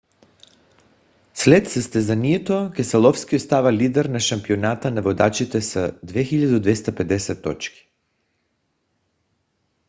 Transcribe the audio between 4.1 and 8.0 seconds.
шампионата на водачите с 2250 точки